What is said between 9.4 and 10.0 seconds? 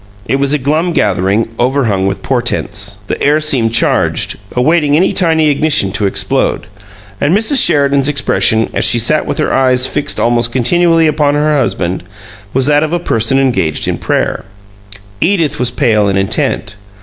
eyes